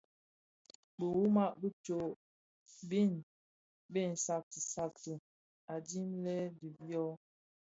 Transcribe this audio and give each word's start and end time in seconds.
Biwuma 0.97 1.45
bi 1.59 1.69
tsog 1.83 2.13
bin 2.89 3.11
mbiň 3.89 4.11
sakti 4.25 4.59
sakti 4.73 5.13
a 5.73 5.73
dhilem 5.87 6.45
bi 6.59 6.67
byō. 6.85 7.05